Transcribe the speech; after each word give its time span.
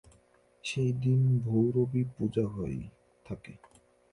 সেই 0.63 0.91
দিন 0.93 1.21
ভৈরবী 1.45 2.03
পূজা 2.13 2.45
হয়ে 2.47 2.81
থাকে। 3.25 3.53